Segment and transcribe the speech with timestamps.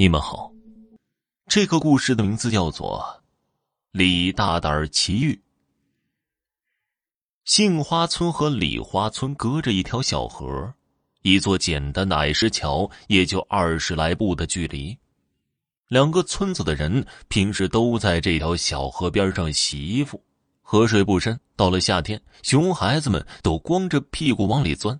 [0.00, 0.50] 你们好，
[1.46, 3.20] 这个故事的名字叫做
[3.90, 5.34] 《李大胆奇遇》。
[7.44, 10.72] 杏花村和李花村隔着一条小河，
[11.20, 14.96] 一座简单的矮石桥，也就二十来步的距离。
[15.88, 20.24] 两个村子的人平时都在这条小河边上洗衣服，
[20.62, 24.98] 河水不深，到了夏天，熊孩子们都光着屁股往里钻，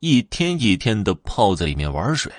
[0.00, 2.30] 一天一天的泡在里面玩水。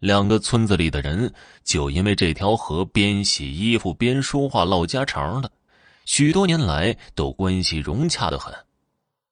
[0.00, 1.32] 两个村子里的人
[1.62, 5.50] 就因为这条河边洗衣服边说话唠家常的，
[6.04, 8.54] 许多年来都关系融洽的很。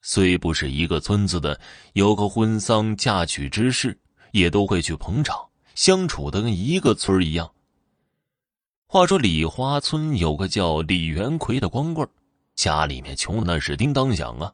[0.00, 1.60] 虽不是一个村子的，
[1.92, 3.96] 有个婚丧嫁娶之事，
[4.32, 5.36] 也都会去捧场，
[5.74, 7.52] 相处的跟一个村一样。
[8.86, 12.08] 话说李花村有个叫李元奎的光棍，
[12.54, 14.52] 家里面穷的那是叮当响啊，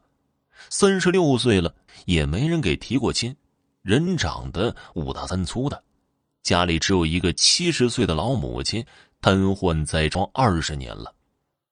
[0.69, 1.73] 三十六岁了
[2.05, 3.35] 也没人给提过亲，
[3.81, 5.81] 人长得五大三粗的。
[6.49, 8.83] 家里只有一个七十岁的老母亲，
[9.21, 11.13] 瘫痪在床二十年了，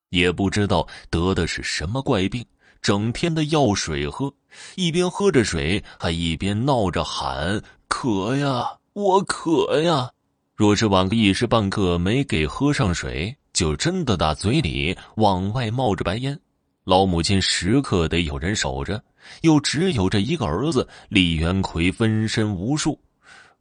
[0.10, 2.46] 也不知道得的是什么怪病，
[2.80, 4.32] 整天的要水喝，
[4.76, 10.12] 一边喝着水，还一边闹着喊：“渴呀，我渴呀！”
[10.54, 16.40] 若是晚个一时半刻没给喝上水，就真的打嘴里往外冒着白烟。
[16.84, 19.04] 老母亲时刻得有人守着，
[19.42, 23.02] 又只有这一个儿子李元奎，分身无术。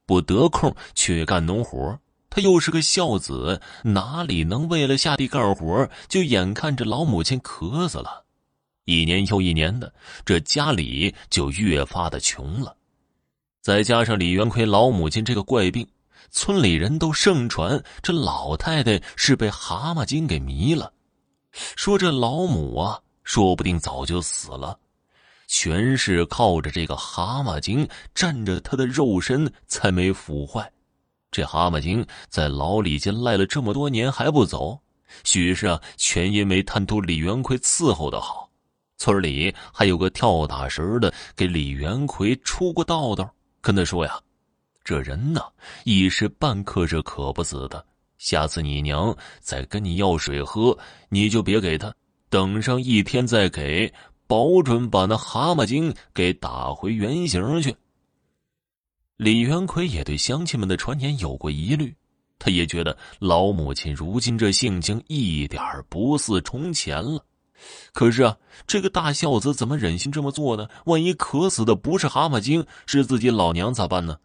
[0.07, 1.99] 不得空去干农活，
[2.31, 8.25] 他又是个孝子，哪里能为了下地干活就眼看着老母亲渴死了？
[8.84, 9.93] 一年又一年的，
[10.25, 12.77] 这家里就越发的穷了。
[13.61, 15.84] 再加上李元奎老母亲这个怪病，
[16.31, 20.93] 村里人都盛传这老太太是被蛤蟆精给迷了，
[21.75, 24.79] 说这老母啊，说不定早就死了。
[25.47, 30.71] 全是靠着这个蛤蟆精占着他的肉身才没腐坏。
[31.31, 34.79] 这蛤蟆精在牢里间赖了这么多年还不走，
[35.25, 38.51] 许是啊，全因为贪图李元奎伺候的好。
[38.99, 43.31] 村里还有个跳大神的给李元奎出过道道，
[43.61, 44.19] 跟他说呀
[44.83, 45.43] ：“这人呢，
[45.85, 47.85] 一时半刻是渴不死的。
[48.17, 50.77] 下次你娘再跟你要水喝，
[51.11, 51.95] 你就别给他，
[52.31, 53.93] 等上一天再给。”
[54.26, 57.75] 保准把那蛤蟆精给打回原形去。
[59.16, 61.94] 李元奎也对乡亲们的传言有过疑虑，
[62.38, 67.25] 他也觉得老母亲如今这性情一点不似从前了。
[67.94, 70.69] 可是啊，这个大孝子怎么忍心这么做呢？
[70.84, 74.19] 万一渴死的不是蛤蟆精，是自己老娘咋办呢？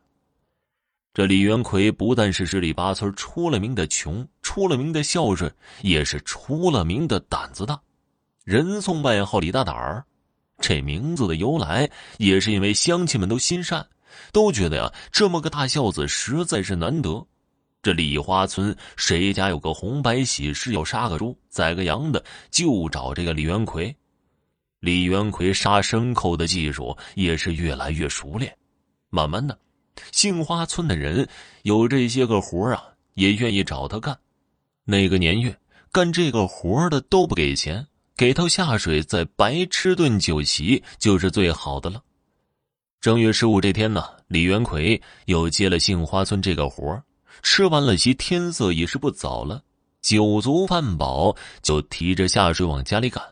[1.14, 7.82] 这李元奎不但是十里八村出了名的穷，出了名的孝顺，也是出了名的胆子大。
[8.44, 10.04] 人送外号李大胆儿，
[10.60, 13.88] 这名字的由来也是因为乡亲们都心善，
[14.32, 17.26] 都觉得呀，这么个大孝子实在是难得。
[17.84, 23.96] 这李花村谁家有个红白喜事要杀个猪宰个羊的，就找这个李元奎。
[24.80, 28.56] 李元奎杀牲口的技术也是越来越熟练。
[29.10, 29.58] 慢慢的，
[30.12, 31.28] 杏花村的人
[31.62, 34.18] 有这些个活啊，也愿意找他干。
[34.84, 35.56] 那个年月，
[35.92, 37.86] 干这个活的都不给钱。
[38.16, 42.02] 给他下水，再白吃顿酒席就是最好的了。
[43.00, 47.02] 正月十五这天呢，李元奎又接了杏花村这个活
[47.42, 49.64] 吃完了席，天色已是不早了，
[50.02, 53.24] 酒足饭饱，就提着下水往家里赶，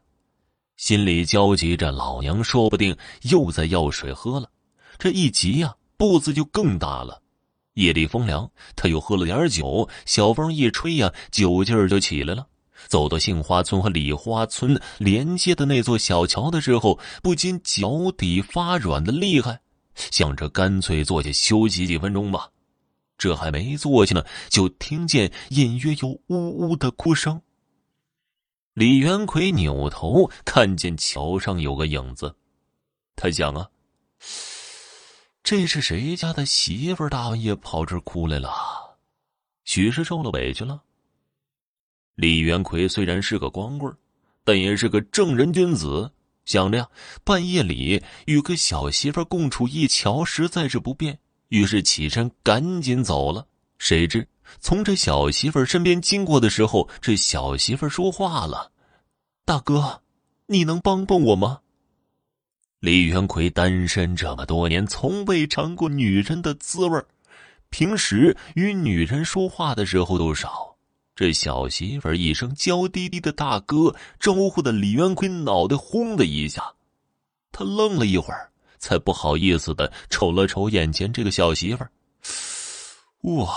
[0.76, 4.50] 心里焦急着，老娘说不定又在要水喝了。
[4.98, 7.22] 这一急呀，步子就更大了。
[7.76, 12.48] 夜里风凉，他又喝了点酒，小风一吹呀，酒劲儿就起来了。
[12.88, 19.62] 走到杏花村和李花村连接的那座小桥的时候，不禁脚底发软的厉害，
[19.96, 22.50] 想着干脆坐下休息几分钟吧。
[23.18, 27.42] 这还没坐下呢，就听见隐约有呜呜的哭声。
[28.74, 32.34] 李元奎扭头看见桥上有个影子，
[33.18, 33.68] 他想啊，
[35.44, 38.50] 这是谁家的媳妇大半夜跑这哭来了？
[39.66, 40.82] 许是受了委屈了。
[42.19, 43.95] 李元奎虽然是个光棍，
[44.44, 46.12] 但也是个正人君子。
[46.44, 46.86] 想着呀，
[47.24, 51.18] 半夜里与个小媳妇共处一桥，实在是不便，
[51.48, 53.48] 于是起身赶紧走了。
[53.77, 54.27] 谁知
[54.60, 58.74] 从这小媳妇身边经过的时候，这小媳妇说话了
[59.45, 60.01] ：“大哥，
[60.48, 61.62] 你能帮帮我吗？”
[62.81, 67.01] 李元奎单身这么多年，从未尝过女人的滋味
[67.69, 70.69] 平时与女人说话的时候都少。
[71.19, 76.74] 这小媳妇儿一声娇滴滴的“大哥”，招呼的李元奎脑袋轰的一下，
[77.51, 81.92] 他愣了一会儿，才不好意思的瞅了瞅眼前这个小媳妇儿
[83.24, 83.54] 哇，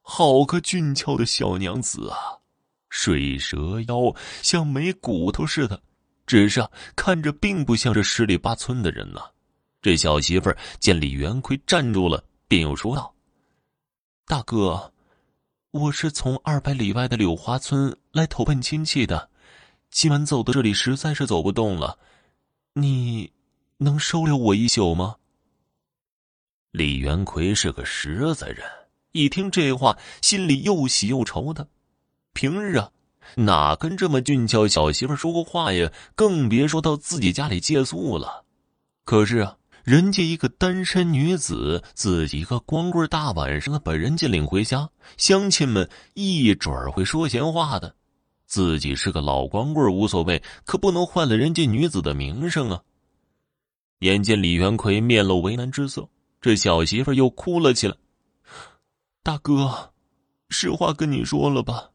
[0.00, 2.16] 好个俊俏的小娘子啊，
[2.88, 5.82] 水蛇腰，像没骨头似的。
[6.24, 9.20] 只是，看着并不像是十里八村的人呢。
[9.82, 13.12] 这小媳妇儿见李元奎站住了，便又说道
[14.24, 14.92] ：“大哥，
[15.76, 19.28] 我是从二百里外的柳花村来投奔亲戚的，
[19.90, 21.98] 今晚走到这里实在是走不动了，
[22.72, 23.30] 你
[23.78, 25.16] 能收留我一宿吗？”
[26.72, 28.64] 李元奎是个实在人，
[29.12, 31.68] 一听这话，心里又喜又愁的。
[32.32, 32.90] 平日啊。
[33.34, 35.90] 哪跟这么俊俏小媳妇说过话呀？
[36.14, 38.44] 更别说到自己家里借宿了。
[39.04, 47.94] 可是啊，人家一个单身女子，自己一个光棍，大晚上的把人家领回家，乡亲们一准儿会说闲话的。
[48.46, 52.82] 自己是个老光棍无所谓，可不能坏了人家女子的名声啊。
[54.00, 56.08] 眼见李元奎面露为难之色，
[56.40, 57.94] 这小媳妇又哭了起来
[59.22, 59.92] ：“大哥，
[60.48, 61.90] 实话跟你说了吧。”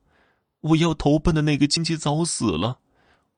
[0.62, 2.80] 我要投奔的那个亲戚早死了，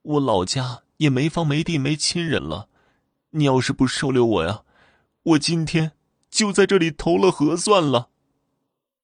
[0.03, 2.67] 我老家也没房没地没亲人了。
[3.33, 4.63] 你要是不收留我呀，
[5.23, 5.91] 我今天
[6.29, 8.09] 就在这里投了河算了。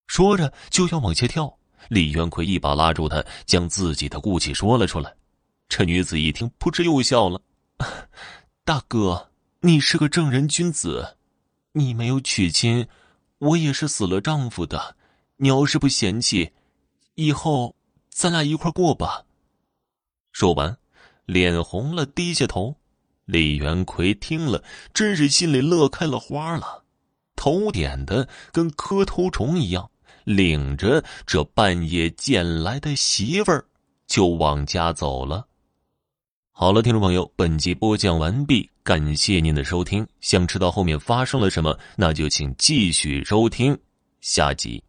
[0.08, 1.58] 说着就要往下跳，
[1.90, 5.16] 李元奎一把拉住他，将自己的故气说了出来。
[5.68, 7.42] 这女子一听，扑哧又笑了
[8.66, 9.32] ：“大哥，
[9.62, 11.18] 你是个正人君子，
[11.74, 12.88] 你没有娶亲，
[13.38, 14.96] 我也是死了丈夫的。
[15.38, 16.52] 你要是不嫌弃，
[17.16, 17.76] 以后……”
[18.10, 19.24] 咱俩一块过吧。
[20.34, 20.78] 说完，
[21.26, 22.76] 脸红了，低下头。
[23.32, 26.84] 李元奎听了，真是心里乐开了花了，
[27.36, 29.88] 头点的跟磕头虫一样，
[30.24, 33.64] 领着这半夜捡来的媳妇儿
[34.08, 35.46] 就往家走了。
[36.50, 40.06] 好了，听众朋友，本集播讲完毕，感谢您的收听。
[40.22, 43.78] 想知道后面发生了什么，那就请继续收听
[44.22, 44.84] 下集。